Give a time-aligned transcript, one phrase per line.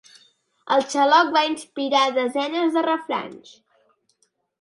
[0.75, 3.53] El xaloc va inspirar desenes de refranys.